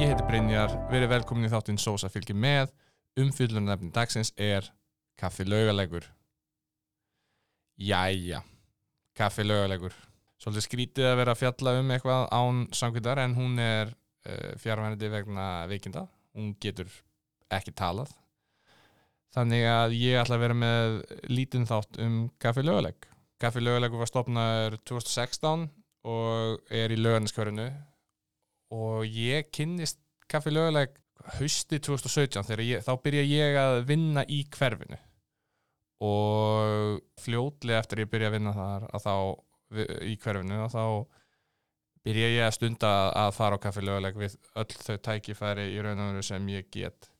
Ég 0.00 0.08
heiti 0.08 0.24
Brynjar, 0.24 0.72
verið 0.88 1.10
velkomin 1.12 1.44
í 1.44 1.48
þáttinn 1.52 1.76
Sósa 1.76 2.08
fylgir 2.08 2.36
með. 2.40 2.70
Umfyllunarnefni 3.20 3.90
dagsins 3.92 4.30
er 4.40 4.64
Kaffi 5.20 5.44
Laugalegur. 5.44 6.06
Jæja, 7.76 8.40
Kaffi 9.12 9.44
Laugalegur. 9.44 9.92
Svolítið 10.40 10.64
skrítið 10.64 11.08
að 11.10 11.18
vera 11.20 11.34
að 11.34 11.42
fjalla 11.42 11.74
um 11.82 11.92
eitthvað 11.92 12.24
án 12.32 12.62
samkvindar 12.80 13.20
en 13.26 13.36
hún 13.36 13.60
er 13.60 13.92
uh, 13.92 14.56
fjárvænandi 14.62 15.12
vegna 15.12 15.50
veikinda. 15.68 16.06
Hún 16.32 16.54
getur 16.64 16.88
ekki 17.52 17.76
talað. 17.76 18.16
Þannig 19.36 19.66
að 19.68 19.98
ég 20.00 20.22
ætla 20.22 20.40
að 20.40 20.46
vera 20.46 20.58
með 20.62 20.98
lítinn 21.28 21.68
þátt 21.68 22.00
um 22.00 22.18
Kaffi 22.40 22.64
Laugaleg. 22.64 23.04
Kaffi 23.36 23.60
Laugalegur 23.60 24.06
var 24.06 24.14
stopnaður 24.14 24.80
2016 24.80 25.68
og 26.08 26.72
er 26.72 26.88
í 26.88 26.96
laugarniskörinu 26.96 27.68
og 28.74 29.06
ég 29.06 29.50
kynnist 29.54 29.98
Kaffi 30.30 30.52
Laugaleg 30.52 30.94
hausti 31.36 31.80
2017 31.82 32.46
þegar 32.48 32.64
ég, 32.64 32.82
þá 32.86 32.92
byrja 33.04 33.22
ég 33.26 33.60
að 33.60 33.78
vinna 33.88 34.24
í 34.30 34.42
hverfinu. 34.54 34.98
Og 36.06 37.00
fljótlega 37.20 37.82
eftir 37.82 38.04
ég 38.04 38.12
byrja 38.12 38.30
að 38.30 38.36
vinna 38.38 38.52
þar 38.56 38.86
að 38.88 39.06
þá 39.06 39.14
í 40.08 40.14
hverfinu 40.22 40.60
og 40.64 40.70
þá 40.72 40.84
byrja 42.06 42.30
ég 42.32 42.46
að 42.46 42.54
stunda 42.56 42.92
að 43.26 43.34
fara 43.36 43.58
á 43.60 43.62
Kaffi 43.62 43.84
Laugaleg 43.84 44.20
við 44.22 44.36
öll 44.62 44.70
þau 44.70 44.96
tækifæri 45.08 45.66
í 45.74 45.82
raun 45.84 46.00
og 46.00 46.14
veru 46.14 46.28
sem 46.30 46.48
ég 46.54 46.70
get. 46.72 47.10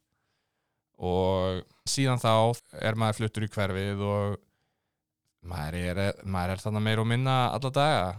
Og 1.01 1.61
síðan 1.89 2.21
þá 2.21 2.33
er 2.81 2.97
maður 2.99 3.21
fluttur 3.21 3.45
í 3.47 3.53
hverfið 3.53 4.03
og 4.07 4.41
maður 5.51 5.79
er, 5.81 6.01
maður 6.25 6.55
er 6.55 6.65
þannig 6.65 6.87
meir 6.87 7.03
og 7.03 7.09
minna 7.09 7.37
alla 7.53 7.71
daga 7.73 8.11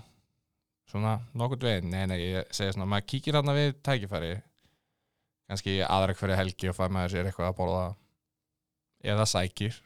svona 0.91 1.17
nokkurt 1.37 1.65
veginn, 1.65 1.91
nei 1.91 2.05
nei 2.09 2.19
ég 2.19 2.53
segja 2.55 2.75
svona 2.75 2.89
maður 2.91 3.09
kíkir 3.13 3.37
hann 3.39 3.55
við 3.55 3.75
tækifæri. 3.85 4.31
Kannski 5.51 5.79
aðra 5.83 6.15
hverju 6.15 6.39
helgi 6.39 6.71
og 6.71 6.77
fær 6.77 6.93
maður 6.93 7.15
sér 7.15 7.27
eitthvað 7.29 7.51
að 7.51 7.57
borða 7.57 7.83
eða 9.11 9.27
sækir. 9.27 9.77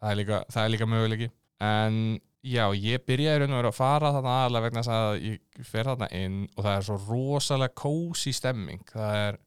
Það 0.00 0.10
er 0.10 0.20
líka, 0.20 0.40
það 0.52 0.66
er 0.66 0.72
líka 0.74 0.88
möguleiki. 0.90 1.28
En 1.64 1.98
já, 2.44 2.64
ég 2.76 3.04
byrjaði 3.08 3.40
raun 3.40 3.54
og 3.54 3.60
verið 3.62 3.70
að 3.70 3.78
fara 3.78 4.12
þarna 4.16 4.34
aðalega 4.40 4.66
vegna 4.66 4.82
þess 4.82 4.94
að 4.98 5.28
ég 5.28 5.62
fer 5.70 5.90
þarna 5.90 6.10
inn 6.18 6.40
og 6.50 6.60
það 6.66 6.74
er 6.74 6.86
svo 6.88 6.98
rosalega 7.06 7.78
kósi 7.84 8.34
stemming. 8.36 8.84
Það 8.90 9.20
er 9.22 9.40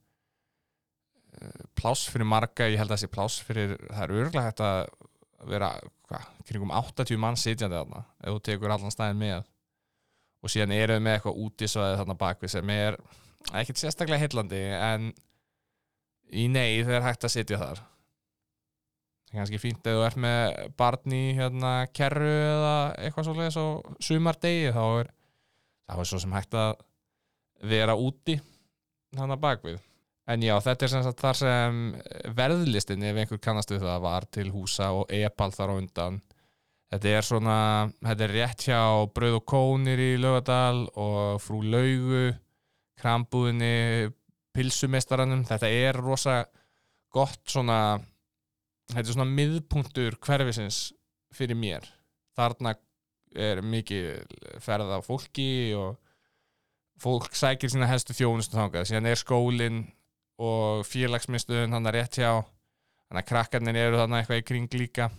uh, 1.41 1.67
pláss 1.77 2.07
fyrir 2.13 2.31
marga, 2.31 2.71
ég 2.71 2.81
held 2.81 2.89
að 2.89 2.95
það 2.95 3.03
sé 3.03 3.11
pláss 3.13 3.43
fyrir, 3.45 3.75
það 3.91 4.03
er 4.07 4.15
örglega 4.21 4.47
hægt 4.47 4.65
að 4.65 4.81
vera, 5.51 5.69
hvað, 6.09 6.33
kringum 6.49 6.73
80 6.73 7.21
mann 7.21 7.37
sitjandi 7.37 7.77
þarna, 7.77 8.01
ef 8.23 8.33
þú 8.33 8.43
tekur 8.49 8.73
allan 8.73 8.93
stæðin 8.93 9.21
með 9.21 9.45
og 10.43 10.53
síðan 10.53 10.75
eru 10.75 10.97
við 10.97 11.05
með 11.05 11.17
eitthvað 11.17 11.39
útísvæði 11.45 11.99
þarna 12.01 12.17
bakvið 12.21 12.53
sem 12.53 12.73
er 12.73 12.97
ekkert 13.57 13.81
sérstaklega 13.81 14.23
heillandi 14.23 14.63
en 14.75 15.11
í 16.27 16.47
nei 16.51 16.83
þeir 16.85 17.05
hægt 17.05 17.25
að 17.25 17.33
sitja 17.33 17.61
þar. 17.61 17.83
Það 19.27 19.33
er 19.33 19.41
kannski 19.41 19.59
fínt 19.59 19.87
ef 19.87 19.97
þú 19.97 20.03
ert 20.07 20.19
með 20.23 20.59
barn 20.79 21.15
í 21.15 21.23
hérna 21.37 21.71
kerru 21.95 22.31
eða 22.31 22.75
eitthvað 23.01 23.27
svolítið 23.27 23.55
svo 23.55 23.67
sumardegi 24.07 24.71
þá 24.75 24.83
er 24.85 25.11
það 25.87 26.03
er 26.03 26.09
svo 26.11 26.21
sem 26.23 26.35
hægt 26.35 26.57
að 26.57 26.71
vera 27.67 27.97
úti 27.97 28.37
þannig 29.17 29.43
bakvið 29.43 29.83
en 30.27 30.43
já 30.43 30.53
þetta 30.63 30.85
er 30.85 30.91
sem 30.91 31.05
sagt 31.05 31.23
þar 31.23 31.39
sem 31.39 31.83
verðlistin 32.37 33.05
ef 33.07 33.19
einhver 33.21 33.41
kannast 33.43 33.71
við 33.71 33.85
það 33.85 34.03
var 34.03 34.27
til 34.37 34.47
húsa 34.53 34.89
og 34.95 35.13
e-pall 35.13 35.53
þar 35.55 35.73
á 35.73 35.79
undan 35.79 36.19
Þetta 36.87 37.09
er 37.11 37.25
svona, 37.27 37.55
þetta 37.99 38.23
er 38.23 38.31
rétt 38.31 38.63
hjá 38.69 38.81
Bröð 39.11 39.41
og 39.41 39.45
Kónir 39.51 39.99
í 39.99 40.11
Laugadal 40.21 40.85
og 40.95 41.41
Frú 41.43 41.59
Laugu, 41.67 42.29
Krambúðinni, 43.01 44.07
Pilsumestaranum. 44.55 45.43
Þetta 45.49 45.67
er 45.67 45.99
rosa 45.99 46.37
gott 47.11 47.43
svona, 47.51 47.97
þetta 48.93 49.03
er 49.03 49.17
svona 49.17 49.35
miðpunktur 49.35 50.15
hverfisins 50.23 50.79
fyrir 51.35 51.59
mér. 51.59 51.83
Þarna 52.39 52.77
er 53.35 53.59
mikið 53.67 54.23
ferð 54.63 54.95
af 54.95 55.11
fólki 55.11 55.75
og 55.75 55.99
fólk 57.03 57.35
sækir 57.35 57.69
sína 57.73 57.91
helstu 57.91 58.15
þjónustu 58.15 58.55
þangað. 58.55 58.87
Síðan 58.87 59.11
er 59.11 59.19
skólinn 59.19 59.83
og 60.39 60.87
félagsmyndstöðun 60.87 61.75
hann 61.75 61.91
er 61.91 61.99
rétt 61.99 62.23
hjá, 62.23 62.31
þannig 63.09 63.25
að 63.25 63.31
krakkarnir 63.35 63.83
eru 63.83 63.99
þarna 63.99 64.23
eitthvað 64.23 64.45
í 64.45 64.51
kring 64.53 64.77
líka 64.79 65.11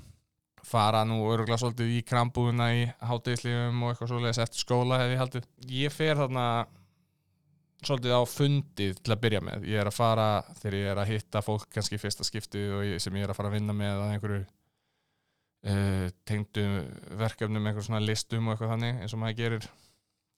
fara 0.66 1.04
nú 1.06 1.20
öruglega 1.28 1.60
svolítið 1.60 1.94
í 1.98 2.02
krambúðuna 2.08 2.69
í 2.74 2.82
hátegislífum 3.10 3.82
og 3.84 3.92
eitthvað 3.92 4.12
svolítið 4.12 4.42
eftir 4.44 4.64
skóla 4.64 5.00
hefði 5.02 5.14
ég 5.14 5.22
haldið. 5.22 5.48
Ég 5.78 5.94
fer 5.94 6.19
þarna 6.19 6.44
svolítið 7.84 8.14
á 8.19 8.22
fundið 8.26 9.02
til 9.02 9.14
að 9.14 9.20
byrja 9.24 9.42
með. 9.44 9.66
Ég 9.70 9.82
er 9.82 9.91
að 9.91 9.98
fara 9.98 10.28
þegar 10.58 10.78
ég 10.78 10.92
er 10.92 11.02
að 11.02 11.12
hitta 11.12 11.42
fólk 11.46 11.69
kannski 11.74 12.00
fyrsta 12.00 12.26
skipti 12.26 12.62
og 12.74 12.86
ég, 12.86 13.02
sem 13.02 13.19
ég 13.19 13.26
er 13.26 13.32
að 13.32 13.38
fara 13.38 13.52
að 13.52 13.58
vinna 13.58 13.76
með 13.76 14.00
að 14.02 14.14
einhverju 14.14 14.41
uh, 14.42 16.08
tengdu 16.28 16.64
verkefnum, 17.20 17.62
einhverjum 17.62 17.90
svona 17.90 18.02
listum 18.04 18.48
og 18.48 18.56
eitthvað 18.56 18.75
þannig 18.75 19.04
eins 19.04 19.14
og 19.14 19.22
maður 19.22 19.38
gerir. 19.42 19.69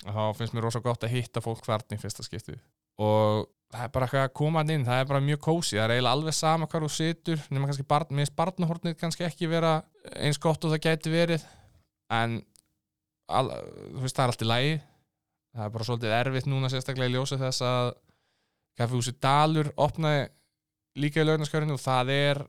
Þá 0.00 0.22
finnst 0.36 0.56
mér 0.56 0.68
rosa 0.68 0.84
gott 0.84 1.04
að 1.04 1.16
hitta 1.16 1.44
fólk 1.44 1.64
hvernig 1.66 2.00
fyrsta 2.00 2.24
skipti. 2.24 2.56
Og 2.98 3.46
það 3.70 3.86
er 3.86 3.92
bara 3.94 4.06
eitthvað 4.06 4.26
að 4.26 4.36
koma 4.40 4.64
inn, 4.66 4.84
það 4.86 5.00
er 5.00 5.08
bara 5.12 5.22
mjög 5.22 5.40
kósi, 5.46 5.76
það 5.76 5.84
er 5.84 5.94
eiginlega 5.94 6.18
alveg 6.18 6.36
sama 6.36 6.66
hvað 6.66 6.86
þú 6.86 6.92
situr, 6.96 7.42
nema 7.54 7.70
kannski 7.70 7.86
barn, 7.86 8.14
minnst 8.18 8.34
barnahornið 8.38 8.96
kannski 8.98 9.26
ekki 9.28 9.50
vera 9.50 9.76
eins 10.18 10.40
gott 10.42 10.64
og 10.66 10.74
það 10.74 10.86
gæti 10.88 11.12
verið 11.12 11.44
en 12.10 12.40
al, 13.30 13.46
þú 13.94 14.02
veist 14.02 14.18
það 14.18 14.24
er 14.24 14.34
allt 14.34 14.42
í 14.42 14.48
lægi 14.50 14.72
það 15.54 15.64
er 15.64 15.74
bara 15.74 15.86
svolítið 15.86 16.16
erfitt 16.18 16.48
núna 16.50 16.70
sérstaklega 16.70 17.10
í 17.10 17.14
ljósa 17.14 17.38
þess 17.40 17.64
að 17.66 17.92
kaffihúsi 18.78 19.14
Dalur 19.22 19.70
opnaði 19.80 20.28
líka 21.00 21.22
í 21.22 21.26
lögnarskörinu 21.26 21.76
og 21.76 21.82
það 21.82 22.12
er 22.14 22.42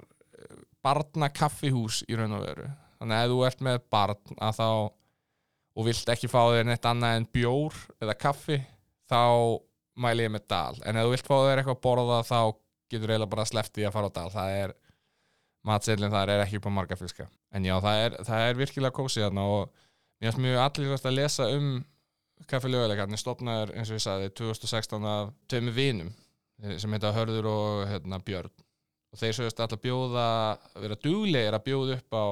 barnakaffihús 0.86 2.02
í 2.10 2.18
raun 2.18 2.38
og 2.38 2.46
veru. 2.46 2.68
Þannig 3.02 3.18
að 3.18 3.34
þú 3.34 3.40
ert 3.48 3.64
með 3.66 3.80
barn 3.94 4.38
að 4.42 4.58
þá 4.60 4.68
og 5.72 5.88
vilt 5.88 6.14
ekki 6.14 6.30
fá 6.30 6.42
þér 6.52 6.68
neitt 6.68 6.88
annað 6.88 7.18
en 7.18 7.28
bjór 7.34 7.78
eða 8.04 8.18
kaffi 8.20 8.60
þá 9.10 9.22
mæli 10.02 10.26
ég 10.28 10.34
með 10.34 10.48
Dal. 10.52 10.80
En 10.86 10.98
ef 10.98 11.08
þú 11.08 11.14
vilt 11.16 11.30
fá 11.30 11.36
þér 11.36 11.62
eitthvað 11.62 11.78
að 11.78 11.84
borða 11.86 12.22
þá 12.28 12.40
getur 12.92 13.14
eiginlega 13.14 13.34
bara 13.36 13.48
sleftið 13.48 13.88
að 13.88 13.96
fara 13.96 14.10
á 14.12 14.16
Dal. 14.18 14.32
Það 14.34 14.56
er 14.62 14.74
matseilin 15.68 16.14
þar 16.14 16.34
er 16.34 16.44
ekki 16.46 16.60
upp 16.60 16.68
á 16.70 16.78
marga 16.78 16.98
fiska. 17.00 17.28
En 17.54 17.68
já, 17.68 17.76
það 17.84 18.04
er, 18.06 18.18
það 18.28 18.48
er 18.48 18.60
virkilega 18.60 18.98
kósið 18.98 19.28
þarna 19.28 19.46
og 19.56 19.64
mér 20.22 20.32
finnst 20.32 20.44
mjög 20.46 20.62
allir 20.66 20.96
að 20.98 21.18
lesa 21.18 21.48
um 21.56 21.70
kaffilöguleikarnir 22.50 23.22
stopnaður 23.22 23.76
eins 23.78 23.92
og 23.92 24.00
ég 24.00 24.04
sagði 24.04 24.32
2016 24.40 25.08
af 25.12 25.32
tömi 25.52 25.74
vinum 25.76 26.10
sem 26.62 26.94
heita 26.94 27.14
Hörður 27.14 27.50
og 27.50 27.86
hérna, 27.90 28.22
Björn. 28.26 28.54
Og 29.12 29.20
þeir 29.20 29.36
sögust 29.38 29.60
alltaf 29.62 29.82
bjóða 29.84 30.26
vera 30.80 30.98
duglegir 31.04 31.58
að 31.58 31.66
bjóða 31.68 31.98
upp 32.00 32.18
á 32.18 32.26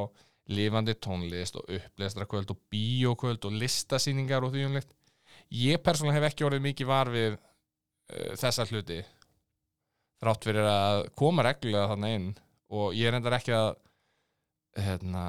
lifandi 0.50 0.96
tónlist 0.98 1.58
og 1.60 1.68
uppleistrakvöld 1.76 2.54
og 2.54 2.62
bíokvöld 2.74 3.46
og 3.46 3.58
listasýningar 3.62 4.46
og 4.46 4.54
því 4.54 4.66
umlegt 4.70 4.96
ég 5.54 5.82
persónulega 5.84 6.20
hef 6.20 6.32
ekki 6.32 6.46
orðið 6.48 6.66
mikið 6.66 6.90
var 6.90 7.12
við 7.14 7.38
þessa 8.40 8.66
hluti 8.70 9.00
þrátt 10.20 10.48
fyrir 10.50 10.68
að 10.68 11.04
koma 11.20 11.46
reglulega 11.48 11.94
þannig 11.94 12.18
inn. 12.18 12.28
Og 12.76 12.92
ég 12.98 13.10
er 13.10 13.18
endar 13.18 13.38
ekki 13.40 13.56
að 13.56 13.72
hérna, 14.80 15.24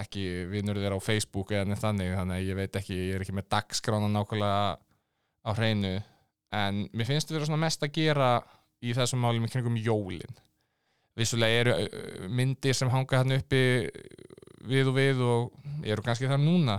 ekki 0.00 0.24
vinnur 0.50 0.80
þér 0.80 0.96
á 0.96 1.00
Facebook 1.04 1.52
eða 1.52 1.68
neitt 1.68 1.82
þannig 1.82 2.14
þannig 2.16 2.38
að 2.38 2.48
ég 2.48 2.58
veit 2.58 2.78
ekki, 2.80 2.96
ég 3.10 3.18
er 3.18 3.24
ekki 3.24 3.36
með 3.36 3.50
dagskrána 3.52 4.08
nákvæmlega 4.10 4.62
á 5.44 5.50
hreinu. 5.58 5.92
En 6.52 6.86
mér 6.92 7.08
finnst 7.08 7.30
þetta 7.30 7.48
svona 7.48 7.64
mest 7.64 7.84
að 7.84 7.94
gera 7.98 8.30
í 8.82 8.94
þessum 8.96 9.22
málum 9.22 9.46
í 9.46 9.52
kringum 9.52 9.78
jólin. 9.80 10.40
Vissulega 11.18 11.60
eru 11.60 11.76
myndir 12.32 12.76
sem 12.76 12.90
hanga 12.92 13.20
hann 13.20 13.36
uppi 13.36 13.62
við 14.68 14.88
og 14.88 14.96
við 14.96 15.22
og 15.26 15.84
eru 15.84 16.04
kannski 16.04 16.30
það 16.30 16.44
núna 16.46 16.78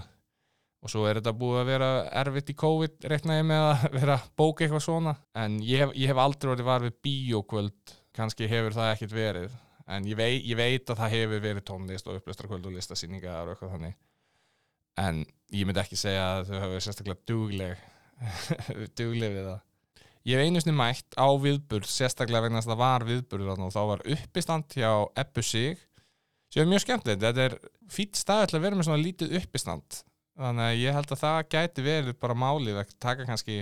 og 0.83 0.91
svo 0.91 1.05
er 1.07 1.19
þetta 1.19 1.31
búið 1.39 1.59
að 1.61 1.69
vera 1.71 1.89
erfitt 2.21 2.49
í 2.51 2.55
COVID 2.59 3.05
reiknaði 3.11 3.43
með 3.47 3.65
að 3.69 3.83
vera 3.97 4.15
að 4.19 4.31
bóka 4.39 4.65
eitthvað 4.65 4.85
svona. 4.85 5.15
En 5.39 5.59
ég 5.63 5.83
hef, 5.83 5.93
ég 5.95 6.11
hef 6.11 6.23
aldrei 6.23 6.51
verið 6.51 6.67
var 6.67 6.83
við 6.83 6.97
bíókvöld 7.07 7.93
kannski 8.13 8.49
hefur 8.51 8.75
það 8.75 8.91
ekkert 8.91 9.15
verið. 9.15 9.55
En 9.93 10.07
ég 10.07 10.19
veit, 10.19 10.43
ég 10.43 10.59
veit 10.59 10.91
að 10.91 10.99
það 10.99 11.15
hefur 11.17 11.43
verið 11.43 11.65
tónlist 11.67 12.07
og 12.07 12.19
upplöstrakvöld 12.19 12.67
og 12.67 12.75
listasýningar 12.75 13.47
og 13.47 13.55
eitthvað 13.55 13.75
þannig. 13.77 13.97
En 14.99 15.23
ég 15.55 15.67
myndi 15.67 15.81
ekki 15.81 15.99
segja 15.99 16.27
að 16.35 16.51
þau 16.51 16.57
hafa 16.59 16.71
verið 16.73 16.85
sérstaklega 16.85 17.27
dugleg 17.31 17.89
dugleg 18.99 19.37
við 19.37 19.47
það. 19.49 19.61
Ég 20.23 20.39
hef 20.39 20.47
einu 20.47 20.61
snið 20.63 20.77
mætt 20.79 21.17
á 21.19 21.27
viðburð 21.43 21.89
sérstaklega 21.91 22.45
vegna 22.45 22.61
að 22.61 22.69
það 22.69 22.83
var 22.83 23.05
viðburð 23.07 23.49
og 23.55 23.73
þá 23.75 23.81
var 23.89 24.05
uppistand 24.13 24.75
hjá 24.77 24.91
Ebbu 25.19 25.43
Sig 25.43 25.81
sem 26.53 26.63
er 26.63 26.69
mjög 26.69 26.85
skemmtilegt. 26.85 27.23
Þetta 27.23 27.47
er 27.49 27.57
fýtt 27.91 28.19
stað 28.19 28.53
að 28.53 28.63
vera 28.67 28.77
með 28.77 28.87
svona 28.87 29.03
lítið 29.03 29.35
uppistand 29.41 30.03
þannig 30.39 30.65
að 30.65 30.79
ég 30.81 30.97
held 30.97 31.11
að 31.13 31.21
það 31.21 31.41
gæti 31.53 31.85
verið 31.85 32.17
bara 32.21 32.37
málið 32.37 32.79
að 32.81 32.95
taka 33.01 33.27
kannski, 33.27 33.59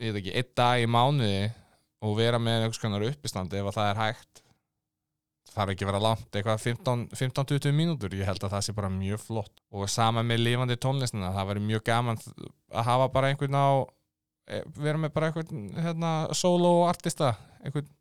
ég 0.00 0.14
veit 0.14 0.20
ekki, 0.22 0.34
einn 0.38 0.54
dag 0.56 0.84
í 0.84 0.88
mánuði 0.88 1.42
og 2.04 2.16
vera 2.18 2.40
með 2.40 2.64
einhvers 2.64 2.80
konar 2.82 3.04
uppistandi 3.08 3.60
ef 3.60 3.70
það 3.74 3.90
er 3.90 4.00
hægt. 4.00 4.40
Það 5.44 5.58
þarf 5.58 5.72
ekki 5.74 5.84
að 5.84 5.90
vera 5.90 6.02
langt 6.02 6.38
eitthvað 6.38 6.62
15-20 7.14 7.76
mínútur, 7.76 8.14
ég 8.16 8.28
held 8.28 8.42
að 8.42 8.56
það 8.56 8.64
sé 8.66 8.74
bara 8.76 8.90
mjög 8.92 9.20
flott. 9.22 9.52
Og 9.70 9.90
sama 9.92 10.24
með 10.26 10.42
lifandi 10.48 10.78
tónlistina 10.80 11.32
það 11.34 11.50
væri 11.52 11.66
mjög 11.68 11.84
gaman 11.86 12.20
að 12.24 12.88
hafa 12.88 13.10
bara 13.14 13.30
einhvern 13.30 13.58
á 13.60 13.68
e, 14.48 14.62
vera 14.80 15.00
með 15.00 15.14
bara 15.14 15.30
einhvern 15.30 15.68
hérna, 15.84 16.14
solo 16.34 16.72
artista 16.88 17.34
einhvern 17.62 17.92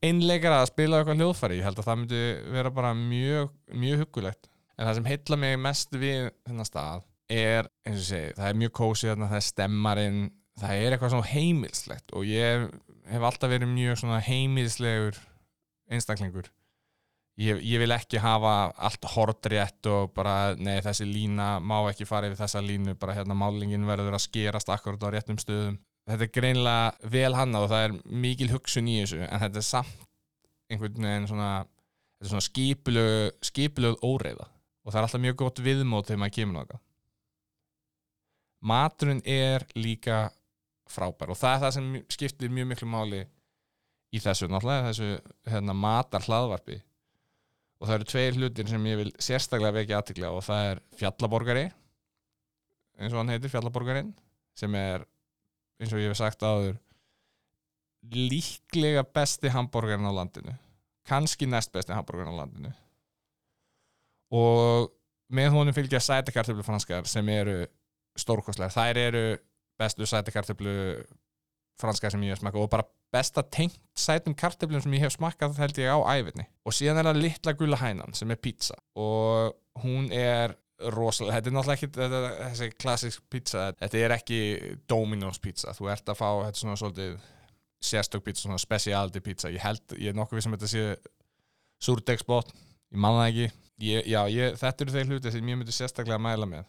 einleikara 0.00 0.62
að 0.62 0.70
spila 0.70 1.00
eitthvað 1.00 1.24
hljóðfæri. 1.24 1.58
Ég 1.58 1.66
held 1.66 1.80
að 1.80 1.88
það 1.90 2.00
myndi 2.02 2.22
vera 2.54 2.72
bara 2.76 2.94
mjög 2.96 3.50
mjög 3.74 4.04
huggulegt. 4.04 4.52
En 4.76 4.86
það 4.86 5.00
sem 5.00 5.10
heilla 5.10 5.40
mig 5.42 5.58
mest 5.60 5.96
við 5.96 6.30
þennan 6.46 6.68
stað 6.68 7.08
er, 7.30 7.68
eins 7.86 8.02
og 8.02 8.06
segi, 8.10 8.36
það 8.36 8.46
er 8.48 8.60
mjög 8.60 8.72
kósið 8.80 9.12
það 9.22 9.36
er 9.38 9.44
stemmarinn, 9.46 10.22
það 10.60 10.84
er 10.84 10.94
eitthvað 10.94 11.12
svona 11.14 11.30
heimilslegt 11.30 12.14
og 12.16 12.24
ég 12.28 12.64
hef 13.10 13.26
alltaf 13.26 13.52
verið 13.52 13.70
mjög 13.70 14.00
svona 14.02 14.22
heimilslegur 14.24 15.20
einstaklingur. 15.90 16.50
Ég, 17.40 17.60
ég 17.64 17.80
vil 17.80 17.94
ekki 17.94 18.20
hafa 18.20 18.70
allt 18.76 19.06
hordrétt 19.14 19.86
og 19.88 20.10
bara, 20.12 20.52
nei 20.60 20.82
þessi 20.84 21.06
lína 21.08 21.54
má 21.62 21.78
ekki 21.88 22.04
fara 22.08 22.28
yfir 22.28 22.42
þessa 22.42 22.60
línu, 22.64 22.96
bara 23.00 23.14
hérna 23.16 23.36
málingin 23.38 23.86
verður 23.88 24.18
að 24.18 24.26
skerast 24.26 24.68
akkurat 24.72 25.06
á 25.08 25.08
réttum 25.14 25.38
stöðum. 25.40 25.78
Þetta 26.10 26.26
er 26.26 26.32
greinlega 26.34 27.10
vel 27.14 27.32
hannað 27.38 27.64
og 27.64 27.72
það 27.72 27.86
er 27.86 27.96
mikil 28.26 28.50
hugsun 28.52 28.90
í 28.90 28.98
þessu 29.00 29.22
en 29.24 29.42
þetta 29.44 29.60
er 29.62 29.66
samt 29.66 30.06
einhvern 30.70 31.06
veginn 31.06 31.28
svona, 31.30 31.50
svona 32.22 32.44
skipulög, 32.44 33.40
skipulög 33.46 34.04
óreiða 34.04 34.46
og 34.46 34.92
það 34.92 35.00
er 35.00 35.06
alltaf 35.06 35.24
mjög 35.24 35.40
gott 35.40 35.62
viðmót 35.64 36.08
þegar 36.10 36.22
maður 36.22 36.36
kemur 36.36 36.56
náttúrulega 36.58 36.89
maturinn 38.60 39.22
er 39.24 39.64
líka 39.78 40.28
frábær 40.90 41.32
og 41.32 41.38
það 41.38 41.54
er 41.54 41.62
það 41.64 41.74
sem 41.76 41.90
skiptir 42.12 42.52
mjög 42.52 42.70
miklu 42.72 42.88
máli 42.90 43.24
í 44.10 44.20
þessu 44.20 44.48
náttúrulega 44.50 44.90
þessu 44.90 45.10
hérna, 45.52 45.76
matar 45.76 46.26
hlaðvarpi 46.26 46.80
og 47.80 47.88
það 47.88 47.94
eru 47.96 48.08
tveir 48.10 48.38
hlutir 48.38 48.68
sem 48.68 48.88
ég 48.90 49.00
vil 49.00 49.12
sérstaklega 49.22 49.78
vekja 49.78 50.00
aðtikla 50.00 50.32
og 50.34 50.44
það 50.44 50.70
er 50.72 50.82
fjallaborgari 50.98 51.66
eins 53.00 53.14
og 53.14 53.22
hann 53.22 53.32
heitir 53.32 53.52
fjallaborgarin 53.52 54.12
sem 54.58 54.74
er 54.76 55.06
eins 55.80 55.94
og 55.94 56.02
ég 56.02 56.12
hef 56.12 56.20
sagt 56.20 56.42
áður 56.44 56.76
líklega 58.12 59.04
besti 59.04 59.50
hambúrgarinn 59.52 60.08
á 60.08 60.12
landinu. 60.12 60.54
Kannski 61.08 61.46
næst 61.46 61.72
besti 61.72 61.92
hambúrgarinn 61.92 62.32
á 62.32 62.40
landinu. 62.40 62.72
Og 64.32 64.90
með 65.30 65.52
honum 65.54 65.76
fylgja 65.76 66.00
sætakartöflu 66.02 66.64
franskar 66.66 67.08
sem 67.08 67.28
eru 67.28 67.64
stórkostlega, 68.18 68.72
þær 68.74 69.02
eru 69.06 69.24
bestu 69.80 70.06
sætakartöflu 70.08 70.74
franskar 71.80 72.12
sem 72.12 72.24
ég 72.26 72.34
hef 72.34 72.42
smakað 72.42 72.64
og 72.66 72.72
bara 72.72 72.86
besta 73.10 73.42
tengt 73.42 73.78
sætum 73.98 74.36
kartöflum 74.38 74.82
sem 74.84 74.96
ég 74.98 75.06
hef 75.06 75.16
smakað 75.16 75.58
held 75.60 75.78
ég 75.80 75.90
á 75.90 75.98
æfinni 76.14 76.46
og 76.66 76.76
síðan 76.76 77.00
er 77.00 77.10
það 77.10 77.22
litla 77.24 77.54
gula 77.58 77.78
hænan 77.80 78.16
sem 78.16 78.30
er 78.30 78.40
pizza. 78.40 78.76
Og 78.98 79.56
hún 79.82 80.10
er 80.14 80.54
rosalega, 80.94 81.38
þetta 81.38 81.50
er 81.50 81.56
náttúrulega 81.56 81.76
ekki 81.76 81.90
þetta, 81.96 82.20
þessi 82.40 82.70
klassisk 82.80 83.24
pizza, 83.32 83.66
þetta 83.80 84.00
er 84.00 84.14
ekki 84.16 84.40
Domino's 84.88 85.40
pizza, 85.42 85.74
þú 85.76 85.90
ert 85.92 86.08
að 86.08 86.20
fá 86.20 86.28
þetta 86.46 86.62
svona 86.62 86.76
svolítið 86.80 87.18
sérstök 87.90 88.24
pizza 88.24 88.46
svona 88.46 88.60
speciality 88.60 89.20
pizza, 89.24 89.52
ég 89.52 89.64
held, 89.64 89.96
ég 89.98 90.12
er 90.12 90.16
nokkuð 90.16 90.38
við 90.38 90.46
sem 90.46 90.56
þetta 90.56 90.70
sé 90.72 90.84
surdegsbót 91.84 92.52
ég 92.54 93.00
manna 93.00 93.28
ekki, 93.28 93.50
ég, 93.84 94.08
já, 94.08 94.20
ég, 94.32 94.56
þetta 94.60 94.86
eru 94.86 94.96
þeir 94.96 95.12
hluti 95.12 95.34
sem 95.34 95.52
ég 95.52 95.60
myndi 95.60 95.76
sérstaklega 95.76 96.16
að 96.16 96.26
mæla 96.28 96.48
með 96.48 96.64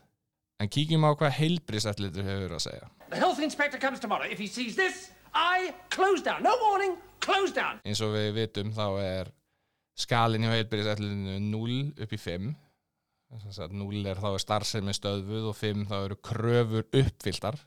en 0.62 0.70
kíkjum 0.72 1.06
á 1.08 1.12
hvað 1.18 1.38
heilbrísætlitur 1.40 2.28
hefur 2.28 2.56
að 2.58 2.66
segja 2.68 2.90
The 3.12 3.20
health 3.20 3.42
inspector 3.44 3.80
comes 3.82 4.00
tomorrow. 4.00 4.30
If 4.30 4.40
he 4.40 4.48
sees 4.48 4.78
this, 4.78 5.10
I 5.36 5.74
close 5.92 6.24
down. 6.24 6.44
No 6.44 6.54
warning, 6.62 6.96
close 7.20 7.52
down. 7.56 7.82
eins 7.84 8.00
og 8.06 8.14
við 8.16 8.30
vitum 8.38 8.72
þá 8.76 8.86
er 9.04 9.32
skalin 10.00 10.46
hjá 10.48 10.54
heilbrísætlitinu 10.56 11.40
0 11.52 11.80
upp 12.06 12.14
í 12.14 12.20
5 12.22 12.52
0 13.32 14.08
er 14.12 14.20
þá 14.20 14.32
starfsemi 14.44 14.94
stöðvuð 14.96 15.52
og 15.52 15.56
5 15.56 15.86
þá 15.88 15.98
eru 16.06 16.18
kröfur 16.30 16.88
uppfylltar 17.02 17.60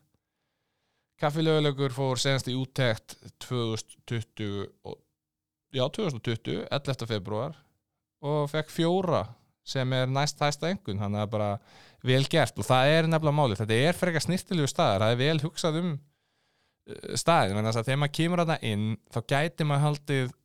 Kaffilögulegur 1.21 1.95
fór 1.95 2.19
senast 2.19 2.49
í 2.51 2.57
úttekt 2.59 3.15
2020 3.45 4.65
og, 4.85 4.99
já 5.73 5.85
2020 5.87 6.67
11. 6.69 7.07
februar 7.09 7.55
og 8.25 8.49
fekk 8.51 8.73
fjóra 8.75 9.23
sem 9.65 9.93
er 9.97 10.11
næst 10.11 10.43
hæsta 10.43 10.69
engun 10.73 11.01
þannig 11.01 11.23
að 11.23 11.33
bara 11.37 11.51
vel 12.05 12.25
gert 12.31 12.59
og 12.61 12.69
það 12.69 12.95
er 12.95 13.09
nefnilega 13.09 13.39
málið, 13.39 13.63
þetta 13.63 13.79
er 13.89 13.99
frekar 13.99 14.25
snirtilegu 14.25 14.71
staðar 14.71 15.07
það 15.07 15.15
er 15.15 15.21
vel 15.23 15.45
hugsað 15.45 15.81
um 15.81 15.93
uh, 15.95 17.15
staðin, 17.21 17.57
þannig 17.59 17.71
að 17.73 17.89
þegar 17.89 18.03
maður 18.03 18.17
kemur 18.21 18.45
að 18.45 18.53
það 18.53 18.69
inn 18.73 18.91
þá 19.15 19.21
gæti 19.35 19.69
maður 19.69 19.87
haldið 19.89 20.37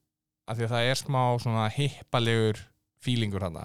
að 0.50 0.56
því 0.56 0.66
að 0.66 0.74
það 0.74 0.88
er 0.94 1.02
smá 1.04 1.22
svona 1.44 1.68
hippalegur 1.76 2.64
fílingur 3.04 3.46
hann 3.48 3.60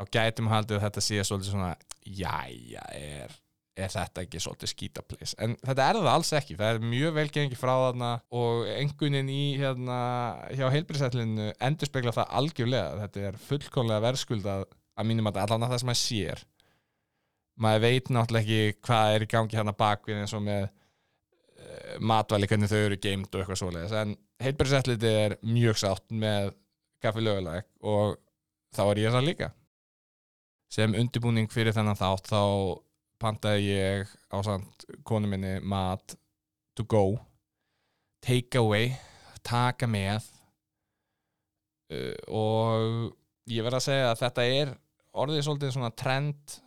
þá 0.00 0.10
gæti 0.16 0.44
maður 0.44 0.56
haldið 0.56 0.80
að 0.80 0.84
þetta 0.88 1.06
sé 1.06 1.22
svolítið 1.28 1.54
svona 1.54 1.70
jæja, 2.00 2.84
er, 2.96 3.34
er 3.76 3.92
þetta 3.92 4.24
ekki 4.24 4.40
svolítið 4.40 4.72
skítapleis 4.72 5.34
en 5.36 5.56
þetta 5.60 5.86
er 5.86 6.00
það 6.00 6.12
alls 6.14 6.32
ekki, 6.40 6.56
það 6.58 6.74
er 6.74 6.86
mjög 6.94 7.16
vel 7.18 7.26
gengið 7.34 7.60
frá 7.60 7.74
þarna 7.74 8.12
og 8.40 8.70
engunin 8.72 9.32
í 9.32 9.42
hérna 9.60 9.98
hjá 10.56 10.66
heilbríðsætlinu 10.72 11.50
endur 11.60 11.90
spekla 11.90 12.16
það 12.16 12.32
algjörlega, 12.40 13.02
þetta 13.04 13.26
er 13.28 13.42
fullkomlega 13.50 14.04
verðskuldað 14.08 14.64
að 15.00 15.08
mínum 15.08 15.28
að 15.30 15.42
allan 15.44 15.66
að 15.66 15.74
það 15.74 15.82
sem 15.82 15.90
maður 15.90 16.02
sér 16.02 16.44
maður 17.60 17.84
veit 17.84 18.10
náttúrulega 18.12 18.44
ekki 18.44 18.80
hvað 18.86 19.14
er 19.14 19.24
í 19.24 19.30
gangi 19.30 19.58
hérna 19.58 19.76
bakvið 19.76 20.22
eins 20.22 20.34
og 20.36 20.44
með 20.46 20.66
uh, 20.66 21.94
matvæli, 22.00 22.48
hvernig 22.50 22.72
þau 22.72 22.80
eru 22.80 22.98
geimt 23.02 23.34
og 23.34 23.42
eitthvað 23.42 23.60
svoleiðis, 23.62 23.96
en 24.00 24.16
heilbærisetliti 24.40 25.14
er 25.24 25.36
mjög 25.44 25.80
sátt 25.82 26.06
með 26.12 26.52
kaffi 27.04 27.24
löguleg 27.24 27.66
og 27.86 28.16
þá 28.76 28.84
er 28.86 29.02
ég 29.04 29.16
það 29.16 29.26
líka. 29.28 29.50
Sem 30.70 30.94
undirbúning 30.94 31.50
fyrir 31.50 31.74
þennan 31.74 31.98
þátt 31.98 32.30
þá 32.30 32.42
pantaði 33.20 33.72
ég 33.74 34.12
á 34.32 34.38
samt 34.46 34.86
konu 35.04 35.28
minni 35.28 35.58
mat 35.60 36.14
to 36.78 36.86
go. 36.88 37.18
Take 38.24 38.60
away, 38.60 38.94
taka 39.44 39.88
með. 39.90 40.28
Uh, 41.90 42.14
og 42.30 43.50
ég 43.50 43.66
verð 43.66 43.80
að 43.80 43.86
segja 43.88 44.10
að 44.12 44.22
þetta 44.22 44.46
er 44.46 44.72
orðið 45.20 45.44
svolítið 45.46 45.72
svona 45.74 45.90
trend 45.98 46.58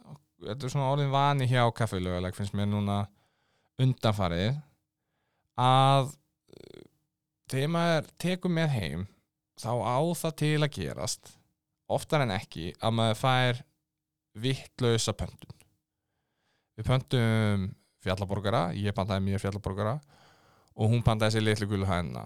þetta 0.44 0.68
er 0.68 0.74
svona 0.74 0.92
orðin 0.94 1.13
vani 1.13 1.48
hjá 1.50 1.63
kaffilöguleg 1.75 2.36
finnst 2.38 2.56
mér 2.57 2.69
núna 2.72 3.04
undanfarið 3.81 4.60
að 5.60 6.12
uh, 6.12 6.84
þegar 7.52 7.73
maður 7.76 8.12
tekur 8.21 8.54
með 8.54 8.76
heim 8.78 9.07
þá 9.59 9.71
á 9.73 10.00
það 10.18 10.38
til 10.42 10.57
að 10.59 10.73
gerast 10.78 11.33
oftar 11.94 12.26
en 12.26 12.33
ekki 12.33 12.71
að 12.81 12.95
maður 12.97 13.19
fær 13.19 13.64
vittlausa 14.44 15.14
pöntun. 15.14 15.57
Við 16.73 16.88
pöntum 16.88 17.68
fjallaborgara, 18.04 18.71
ég 18.73 18.95
pantaði 18.97 19.28
mér 19.28 19.42
fjallaborgara 19.42 20.00
og 20.73 20.90
hún 20.90 21.04
pantaði 21.06 21.38
sér 21.38 21.45
litlu 21.45 21.69
gulu 21.69 21.88
hæna 21.88 22.26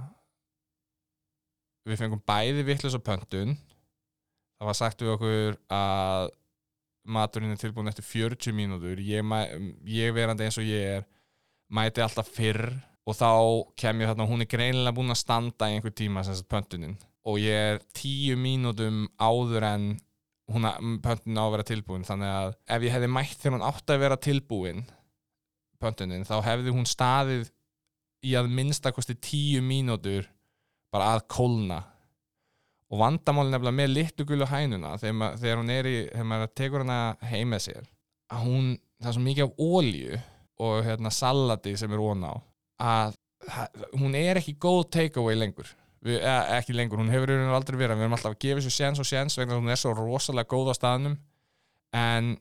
við 1.88 2.01
fengum 2.01 2.24
bæði 2.27 2.65
vittlausa 2.67 3.00
pöntun. 3.03 3.55
Það 4.57 4.69
var 4.69 4.77
sagt 4.77 5.03
við 5.03 5.13
okkur 5.13 5.57
að 5.71 6.31
maturinn 7.07 7.53
er 7.53 7.61
tilbúin 7.61 7.89
eftir 7.91 8.05
40 8.05 8.55
mínútur. 8.55 8.99
Ég, 9.03 9.23
ég 9.89 10.15
verandi 10.15 10.47
eins 10.47 10.59
og 10.59 10.67
ég 10.67 10.97
er 10.97 11.07
mæti 11.73 12.03
alltaf 12.03 12.29
fyrr 12.35 12.69
og 13.07 13.15
þá 13.15 13.29
kem 13.79 14.03
ég 14.03 14.11
þarna, 14.11 14.27
hún 14.27 14.43
er 14.43 14.51
greinilega 14.51 14.95
búin 14.95 15.13
að 15.13 15.21
standa 15.21 15.69
í 15.71 15.77
einhver 15.77 15.95
tíma 15.95 16.25
sem 16.27 16.35
sagt 16.35 16.51
pöntunin. 16.51 16.97
Og 17.27 17.39
ég 17.39 17.73
er 17.73 17.81
10 17.95 18.39
mínútum 18.39 19.05
áður 19.19 19.67
en 19.67 19.89
hún 20.51 20.67
pöntunin 21.03 21.39
á 21.39 21.43
að 21.45 21.53
vera 21.55 21.67
tilbúin. 21.67 22.07
Þannig 22.07 22.33
að 22.33 22.55
ef 22.75 22.87
ég 22.87 22.95
hefði 22.95 23.11
mætt 23.15 23.37
þegar 23.39 23.57
hún 23.57 23.67
átti 23.67 23.95
að 23.95 24.03
vera 24.03 24.19
tilbúin 24.27 24.83
pöntunin, 25.77 26.25
þá 26.25 26.39
hefði 26.41 26.73
hún 26.73 26.87
staðið 26.89 27.51
í 28.25 28.33
að 28.37 28.49
minnstakosti 28.57 29.15
10 29.15 29.63
mínútur 29.65 30.27
bara 30.93 31.13
að 31.15 31.27
kólna 31.31 31.83
og 32.88 33.01
vandamálin 33.01 33.51
nefnilega 33.51 33.79
með 33.82 33.94
litlu 33.94 34.25
gullu 34.27 34.48
hænuna 34.48 34.96
þegar, 35.01 35.38
þegar 35.41 35.62
hún 35.62 35.72
er 35.74 35.89
í 35.89 35.96
þegar 36.06 36.27
maður 36.32 36.51
tekur 36.56 36.84
hana 36.86 37.00
heim 37.27 37.51
með 37.51 37.63
sér 37.67 37.88
að 38.34 38.44
hún, 38.48 38.74
það 39.01 39.10
er 39.10 39.17
svo 39.17 39.24
mikið 39.25 39.48
af 39.48 39.63
ólju 39.67 40.20
og 40.67 40.77
hérna 40.88 41.13
salati 41.13 41.75
sem 41.79 41.94
er 41.94 42.03
ón 42.03 42.25
á 42.27 42.34
að 42.77 43.17
hún 43.98 44.15
er 44.17 44.39
ekki 44.39 44.56
góð 44.60 44.88
takeaway 44.94 45.38
lengur. 45.38 45.70
Við, 46.03 46.20
eða, 46.22 46.58
ekki 46.60 46.75
lengur, 46.75 47.01
hún 47.01 47.12
hefur 47.12 47.32
aldrei 47.34 47.77
verið 47.79 48.00
við 48.00 48.06
erum 48.06 48.15
alltaf 48.17 48.36
að 48.36 48.41
gefa 48.44 48.62
þessu 48.62 48.74
séns 48.74 49.01
og 49.01 49.08
séns 49.10 49.38
vegna 49.39 49.58
hún 49.58 49.72
er 49.72 49.79
svo 49.79 49.94
rosalega 49.98 50.50
góð 50.51 50.74
á 50.74 50.75
staðnum. 50.77 51.17
En 51.96 52.36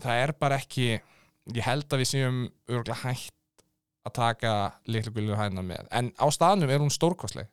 það 0.00 0.24
er 0.24 0.34
bara 0.38 0.60
ekki 0.60 0.88
ég 0.90 1.66
held 1.66 1.88
að 1.90 2.02
við 2.02 2.10
séum 2.12 2.42
örgulega 2.70 3.00
hægt 3.02 3.64
að 4.06 4.14
taka 4.16 4.52
litlu 4.88 5.14
gullu 5.16 5.38
hæna 5.38 5.64
með. 5.66 5.88
En 5.94 6.12
á 6.16 6.26
staðnum 6.32 6.70
er 6.70 6.82
hún 6.82 6.94
stórkostleg 6.94 7.50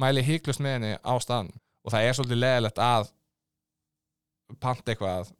mæli 0.00 0.24
híklust 0.24 0.62
með 0.64 0.76
henni 0.76 0.94
á 0.96 1.14
staðan 1.22 1.50
og 1.84 1.92
það 1.94 2.06
er 2.06 2.16
svolítið 2.16 2.42
leðilegt 2.42 2.80
að 2.84 3.12
panta 4.60 4.92
eitthvað 4.92 5.30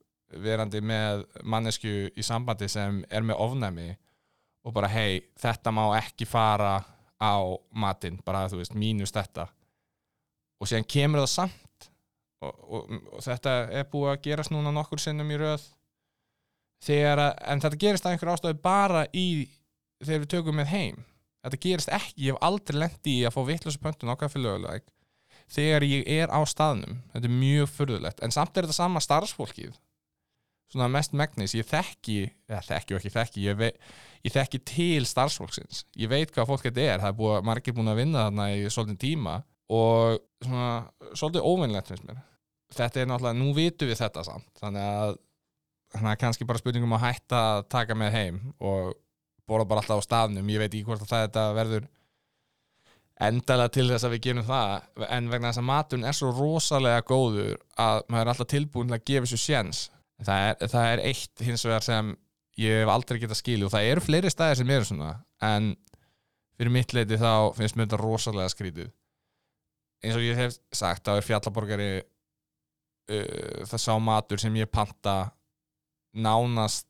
verandi 0.41 0.81
með 0.85 1.25
mannesku 1.43 1.95
í 2.15 2.25
sambandi 2.25 2.69
sem 2.71 3.03
er 3.11 3.25
með 3.27 3.43
ofnæmi 3.43 3.89
og 4.67 4.75
bara 4.77 4.91
hei, 4.93 5.21
þetta 5.41 5.73
má 5.75 5.85
ekki 5.99 6.29
fara 6.29 6.79
á 7.21 7.37
matinn, 7.77 8.21
bara 8.25 8.47
þú 8.49 8.61
veist, 8.61 8.77
mínus 8.77 9.13
þetta. 9.13 9.47
Og 10.61 10.69
síðan 10.69 10.89
kemur 10.89 11.23
það 11.25 11.33
samt 11.33 11.91
og, 12.45 12.55
og, 12.65 12.97
og 13.17 13.25
þetta 13.25 13.55
er 13.77 13.89
búið 13.93 14.13
að 14.15 14.23
gerast 14.29 14.53
núna 14.53 14.73
nokkur 14.75 15.01
sinnum 15.01 15.33
í 15.33 15.39
röð. 15.41 15.65
Þegar 16.85 17.25
að, 17.27 17.33
en 17.53 17.63
þetta 17.65 17.81
gerist 17.81 18.07
að 18.07 18.15
einhver 18.15 18.33
ástöðu 18.35 18.61
bara 18.65 19.05
í 19.13 19.27
þegar 20.01 20.23
við 20.23 20.31
tökum 20.33 20.61
með 20.61 20.71
heim 20.73 21.03
þetta 21.45 21.61
gerist 21.65 21.93
ekki, 21.93 22.27
ég 22.27 22.35
hef 22.35 22.47
aldrei 22.47 22.81
lendi 22.83 23.19
í 23.19 23.27
að 23.29 23.37
fá 23.37 23.43
vitlösa 23.49 23.83
pöntun 23.83 24.13
á 24.13 24.21
kaffi 24.21 24.43
löguleg 24.43 24.87
þegar 25.51 25.87
ég 25.87 26.05
er 26.07 26.31
á 26.31 26.41
staðnum. 26.47 27.01
Þetta 27.13 27.27
er 27.27 27.39
mjög 27.41 27.71
furðulegt, 27.75 28.21
en 28.23 28.35
samt 28.35 28.55
er 28.55 28.67
þetta 28.67 28.77
sama 28.77 29.03
starfsfólkið. 29.03 29.73
Svona 30.71 30.87
mest 30.95 31.17
megnis, 31.19 31.57
ég 31.59 31.67
þekki 31.67 32.21
eða 32.47 32.61
þekki 32.69 32.95
og 32.95 33.01
ekki 33.01 33.11
þekki, 33.17 33.47
ég, 33.49 33.57
vei, 33.59 33.71
ég 34.23 34.35
þekki 34.37 34.61
til 34.71 35.07
starfsfólksins, 35.11 35.83
ég 35.99 36.13
veit 36.13 36.31
hvað 36.31 36.53
fólk 36.53 36.69
þetta 36.69 36.85
er, 36.85 37.03
það 37.03 37.11
er 37.11 37.17
búið, 37.19 37.41
margir 37.49 37.75
búin 37.75 37.91
að 37.91 37.99
vinna 38.05 38.29
þarna 38.29 38.47
í 38.55 38.61
svolítið 38.71 39.01
tíma 39.03 39.41
og 39.75 40.21
svona, 40.47 40.69
svolítið 41.19 41.49
óvinnlegt 41.51 41.91
finnst 41.91 42.07
mér. 42.07 42.23
Þetta 42.71 43.03
er 43.03 43.11
náttúrulega, 43.11 43.41
nú 43.41 43.51
vitum 43.57 43.91
við 43.91 43.99
þetta 44.05 44.23
samt. 44.29 44.47
Þannig 44.63 44.87
að 44.87 45.17
þannig 45.91 46.13
að 46.13 46.21
kannski 46.23 46.47
bara 46.47 46.61
spurningum 46.61 46.95
að 46.95 47.05
hætta 47.09 47.41
að 47.57 47.65
taka 47.75 47.97
með 47.99 48.13
heim 48.15 48.37
og 48.63 48.93
borða 49.51 49.69
bara 49.71 49.83
alltaf 49.83 50.01
á 50.01 50.07
staðnum. 50.07 50.53
Ég 50.55 50.63
veit 50.63 50.71
ekki 50.71 50.87
hvort 50.87 51.05
að 51.05 51.33
það 51.35 51.57
verður 51.59 51.89
endalega 53.21 53.75
til 53.75 53.89
þess 53.91 54.07
að 54.07 54.15
við 54.15 54.23
gerum 54.25 54.47
það 54.49 55.07
en 55.13 55.29
vegna 55.29 55.51
þess 55.51 55.61
að 55.61 55.69
matun 55.69 56.07
er 56.09 56.17
svo 56.17 56.31
rosalega 56.33 57.05
góður 57.05 57.59
að 57.77 58.03
maður 58.09 58.23
er 58.23 58.33
alltaf 58.33 58.49
tilbúin 58.49 58.89
til 58.89 58.97
að 58.97 59.09
gefa 59.11 59.29
sér 59.29 59.43
sjens 59.43 59.83
það 60.25 60.47
er, 60.47 60.71
það 60.73 60.87
er 60.93 61.03
eitt 61.11 61.45
hins 61.45 61.65
vegar 61.67 61.85
sem 61.85 62.15
ég 62.61 62.83
hef 62.83 62.93
aldrei 62.93 63.21
getað 63.21 63.41
skilju 63.41 63.69
og 63.69 63.75
það 63.75 63.89
eru 63.91 64.05
fleiri 64.05 64.33
staðir 64.33 64.61
sem 64.61 64.73
eru 64.75 64.89
svona 64.89 65.13
en 65.45 65.71
fyrir 66.61 66.75
mitt 66.75 66.95
leiti 66.97 67.19
þá 67.21 67.57
finnst 67.57 67.77
mér 67.77 67.89
þetta 67.89 68.01
rosalega 68.03 68.53
skrítið. 68.53 68.91
Eins 70.05 70.17
og 70.17 70.25
ég 70.25 70.37
hef 70.37 70.57
sagt 70.77 71.07
þá 71.07 71.15
er 71.15 71.25
fjallaborgari 71.25 71.91
uh, 72.01 73.65
það 73.69 73.85
sá 73.85 73.93
matur 74.01 74.43
sem 74.43 74.59
ég 74.61 74.69
panta 74.73 75.33
nánast 76.13 76.90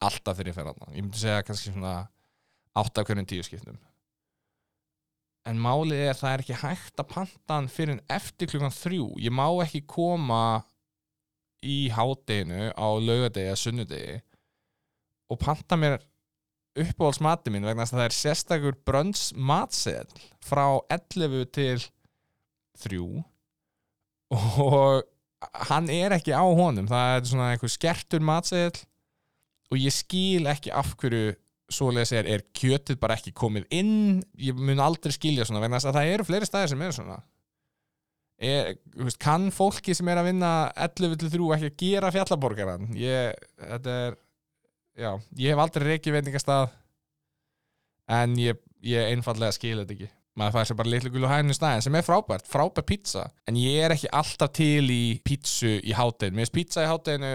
alltaf 0.00 0.38
þegar 0.38 0.50
ég 0.50 0.56
fer 0.56 0.70
aðna 0.70 0.90
ég 0.94 1.04
myndi 1.04 1.20
segja 1.20 1.44
kannski 1.46 1.74
svona 1.74 1.94
8 2.80 3.02
af 3.02 3.08
hverjum 3.08 3.26
10 3.26 3.46
skiptum. 3.48 3.78
En 5.48 5.60
málið 5.60 6.04
er 6.10 6.18
það 6.18 6.34
er 6.34 6.42
ekki 6.44 6.58
hægt 6.60 7.00
að 7.00 7.08
panta 7.14 7.56
hann 7.56 7.70
fyrir 7.72 7.96
en 7.96 8.02
eftir 8.12 8.50
klukkan 8.50 8.74
þrjú. 8.74 9.06
Ég 9.24 9.32
má 9.34 9.46
ekki 9.64 9.82
koma 9.88 10.62
í 11.64 11.88
hádeginu 11.92 12.70
á 12.76 12.88
laugadegi 13.00 13.48
eða 13.48 13.60
sunnudegi 13.60 14.20
og 15.30 15.40
panta 15.40 15.76
mér 15.80 15.98
uppáhaldsmati 16.80 17.52
mín 17.52 17.66
vegna 17.66 17.84
að 17.84 17.96
það 17.96 18.04
er 18.06 18.16
sérstakur 18.16 18.76
brönns 18.86 19.30
matseðl 19.34 20.22
frá 20.44 20.64
11 20.92 21.48
til 21.56 21.82
3 22.84 23.00
og 24.30 25.02
hann 25.66 25.90
er 25.92 26.14
ekki 26.14 26.32
á 26.36 26.44
honum. 26.44 26.88
Það 26.88 27.16
er 27.16 27.28
svona 27.32 27.50
einhver 27.54 27.72
skertur 27.72 28.24
matseðl 28.24 28.84
og 29.70 29.78
ég 29.78 29.94
skil 29.94 30.50
ekki 30.50 30.72
af 30.74 30.94
hverju 31.00 31.34
svoleiðis 31.70 32.12
er, 32.18 32.26
er 32.26 32.46
kjötið 32.56 32.98
bara 33.00 33.16
ekki 33.18 33.32
komið 33.36 33.68
inn. 33.74 34.22
Ég 34.42 34.58
mun 34.58 34.82
aldrei 34.82 35.14
skilja 35.14 35.46
svona 35.46 35.62
vegna 35.62 35.78
að 35.78 35.94
það 35.94 36.14
eru 36.14 36.26
fleiri 36.26 36.48
staðir 36.48 36.72
sem 36.72 36.82
eru 36.86 36.96
svona. 36.96 37.20
Er, 38.40 38.72
veist, 38.96 39.20
kann 39.20 39.50
fólki 39.52 39.94
sem 39.94 40.08
er 40.08 40.22
að 40.22 40.30
vinna 40.30 40.50
11-3 40.88 41.50
ekki 41.58 41.68
að 41.68 41.74
gera 41.82 42.12
fjallaborgaran 42.14 42.86
ég, 42.96 43.34
þetta 43.60 43.96
er 44.06 44.14
já, 44.96 45.10
ég 45.36 45.52
hef 45.52 45.60
aldrei 45.60 45.84
reykið 45.90 46.16
veitingastað 46.16 46.70
en 48.16 48.38
ég, 48.40 48.56
ég 48.80 49.12
einfallega 49.12 49.52
skil 49.52 49.82
þetta 49.82 49.96
ekki. 49.96 50.08
Maður 50.40 50.56
fær 50.56 50.70
sér 50.70 50.78
bara 50.78 50.92
litlu 50.94 51.12
gul 51.12 51.26
og 51.26 51.34
hægnu 51.34 51.56
staðin 51.58 51.84
sem 51.84 52.00
er 52.00 52.06
frábært, 52.06 52.48
frábært 52.48 52.88
pizza. 52.88 53.26
En 53.50 53.60
ég 53.60 53.84
er 53.84 53.92
ekki 53.92 54.08
alltaf 54.08 54.54
til 54.56 54.88
í 54.88 55.04
pizzu 55.26 55.76
í 55.76 55.92
hátteginu, 55.98 56.38
mér 56.38 56.48
finnst 56.48 56.56
pizza 56.56 56.86
í 56.86 56.88
hátteginu 56.88 57.34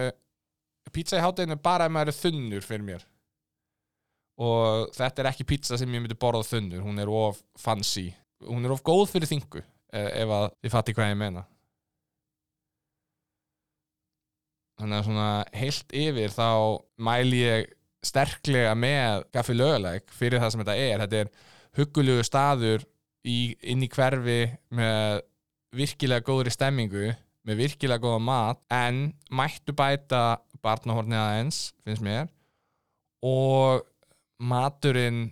pizza 0.96 1.20
í 1.20 1.24
hátteginu 1.24 1.58
bara 1.62 1.88
ef 1.88 1.94
maður 1.94 2.14
er 2.14 2.20
þunnur 2.20 2.66
fyrir 2.66 2.88
mér. 2.88 3.06
Og 4.42 4.92
þetta 4.96 5.24
er 5.24 5.30
ekki 5.32 5.48
pizza 5.48 5.78
sem 5.80 5.92
ég 5.96 6.04
myndi 6.04 6.18
borða 6.20 6.44
þunnur, 6.48 6.84
hún 6.84 7.00
er 7.00 7.12
of 7.12 7.40
fancy. 7.60 8.10
Hún 8.44 8.68
er 8.68 8.74
of 8.76 8.84
góð 8.86 9.08
fyrir 9.14 9.32
þingu 9.32 9.62
eh, 9.62 10.10
ef 10.24 10.34
að 10.36 10.48
þið 10.60 10.74
fatti 10.74 10.96
hvað 10.96 11.12
ég 11.14 11.22
meina. 11.22 11.46
Þannig 14.76 14.98
að 14.98 15.06
svona 15.08 15.30
heilt 15.56 15.94
yfir 15.96 16.34
þá 16.36 16.50
mæli 17.08 17.38
ég 17.46 17.70
sterklega 18.06 18.74
með 18.78 19.24
gaffi 19.34 19.56
löguleg 19.56 20.12
fyrir 20.14 20.44
það 20.44 20.52
sem 20.52 20.66
þetta 20.66 20.76
er. 20.84 21.04
Þetta 21.06 21.22
er 21.22 21.32
huggulegu 21.80 22.26
staður 22.28 22.84
í, 23.24 23.56
inn 23.64 23.86
í 23.86 23.90
hverfi 23.92 24.42
með 24.76 25.24
virkilega 25.76 26.28
góðri 26.28 26.52
stemmingu 26.54 27.14
með 27.46 27.62
virkilega 27.62 28.02
góða 28.04 28.22
mat 28.26 28.62
en 28.74 29.08
mættu 29.34 29.76
bæta 29.78 30.40
barnahornið 30.66 31.22
aðeins 31.22 31.60
finnst 31.86 32.06
mér. 32.06 32.30
Og 33.26 33.86
maturinn 34.42 35.30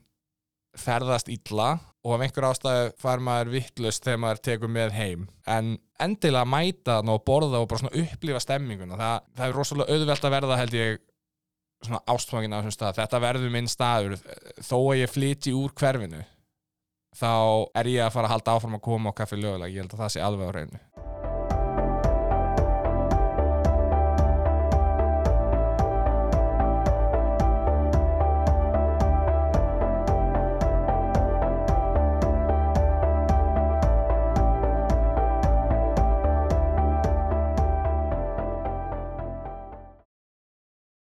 ferðast 0.80 1.30
illa 1.30 1.76
og 2.04 2.16
af 2.16 2.26
einhver 2.26 2.50
ástæðu 2.50 2.92
fær 3.00 3.22
maður 3.24 3.54
vittlust 3.54 4.04
þegar 4.06 4.22
maður 4.24 4.44
tekur 4.48 4.72
með 4.72 4.94
heim. 4.98 5.26
En 5.48 5.78
endilega 6.02 6.50
mæta 6.50 7.00
þannig 7.00 7.18
og 7.18 7.26
borða 7.28 7.64
og 7.64 7.70
bara 7.72 7.94
upplifa 8.04 8.42
stemminguna. 8.44 9.00
Það, 9.00 9.32
það 9.38 9.48
er 9.48 9.58
rosalega 9.60 9.98
auðvelt 9.98 10.28
að 10.28 10.36
verða 10.36 10.60
held 10.60 10.78
ég 10.78 11.02
svona 11.84 12.04
ástfangin 12.14 12.56
á 12.56 12.60
þessum 12.60 12.76
stað. 12.78 13.00
Þetta 13.02 13.24
verður 13.24 13.56
minn 13.56 13.72
staður. 13.72 14.18
Þó 14.60 14.78
að 14.80 15.00
ég 15.04 15.14
flyti 15.14 15.56
úr 15.56 15.74
hverfinu 15.80 16.24
þá 17.14 17.34
er 17.78 17.92
ég 17.94 18.06
að 18.08 18.14
fara 18.16 18.30
að 18.30 18.38
halda 18.38 18.58
áfram 18.58 18.78
að 18.80 18.86
koma 18.90 19.14
á 19.14 19.18
kaffi 19.22 19.40
lögulega. 19.40 19.72
Ég 19.72 19.84
held 19.84 19.96
að 19.96 20.06
það 20.06 20.14
sé 20.16 20.24
alveg 20.26 20.50
á 20.50 20.56
reynu 20.58 21.03